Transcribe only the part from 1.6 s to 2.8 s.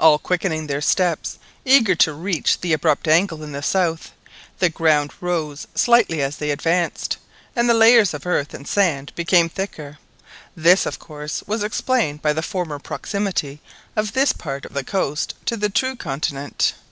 eager to reach the